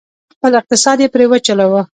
[0.33, 1.81] خپل اقتصاد یې پرې وچلوه،